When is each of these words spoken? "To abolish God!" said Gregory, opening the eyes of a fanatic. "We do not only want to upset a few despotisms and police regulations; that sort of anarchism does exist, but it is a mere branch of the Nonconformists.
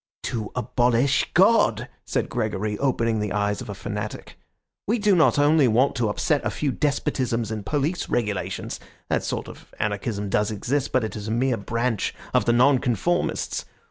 "To 0.23 0.51
abolish 0.55 1.27
God!" 1.35 1.87
said 2.05 2.27
Gregory, 2.27 2.75
opening 2.79 3.19
the 3.19 3.31
eyes 3.33 3.61
of 3.61 3.69
a 3.69 3.75
fanatic. 3.75 4.35
"We 4.87 4.97
do 4.97 5.15
not 5.15 5.37
only 5.37 5.67
want 5.67 5.93
to 5.97 6.09
upset 6.09 6.43
a 6.43 6.49
few 6.49 6.71
despotisms 6.71 7.51
and 7.51 7.63
police 7.63 8.09
regulations; 8.09 8.79
that 9.09 9.23
sort 9.23 9.47
of 9.47 9.71
anarchism 9.79 10.27
does 10.27 10.49
exist, 10.49 10.91
but 10.91 11.03
it 11.03 11.15
is 11.15 11.27
a 11.27 11.31
mere 11.31 11.55
branch 11.57 12.15
of 12.33 12.45
the 12.45 12.53
Nonconformists. 12.53 13.65